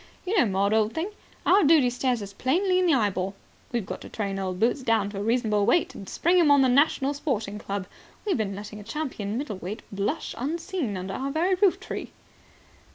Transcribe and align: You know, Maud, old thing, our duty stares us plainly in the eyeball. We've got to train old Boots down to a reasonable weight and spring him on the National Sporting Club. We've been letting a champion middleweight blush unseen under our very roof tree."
You 0.25 0.35
know, 0.35 0.47
Maud, 0.47 0.73
old 0.73 0.93
thing, 0.95 1.11
our 1.45 1.63
duty 1.63 1.91
stares 1.91 2.23
us 2.23 2.33
plainly 2.33 2.79
in 2.79 2.87
the 2.87 2.93
eyeball. 2.95 3.35
We've 3.71 3.85
got 3.85 4.01
to 4.01 4.09
train 4.09 4.39
old 4.39 4.59
Boots 4.59 4.81
down 4.81 5.11
to 5.11 5.19
a 5.19 5.21
reasonable 5.21 5.63
weight 5.67 5.93
and 5.93 6.09
spring 6.09 6.39
him 6.39 6.49
on 6.49 6.63
the 6.63 6.69
National 6.69 7.13
Sporting 7.13 7.59
Club. 7.59 7.85
We've 8.25 8.35
been 8.35 8.55
letting 8.55 8.79
a 8.79 8.83
champion 8.83 9.37
middleweight 9.37 9.83
blush 9.91 10.33
unseen 10.39 10.97
under 10.97 11.13
our 11.13 11.29
very 11.29 11.53
roof 11.53 11.79
tree." 11.79 12.09